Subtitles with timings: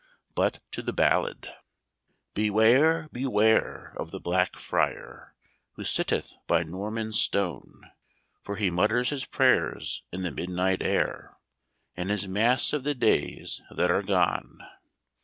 [0.33, 1.47] But to the ballad
[2.33, 3.07] "Beware!
[3.11, 3.93] beware!
[3.97, 5.35] of the Black Friar,
[5.73, 7.83] Who sitteth by Norman stone,
[8.41, 11.37] For he mutters his prayers in the midnight air,
[11.95, 14.63] And his mass of the days that are gone.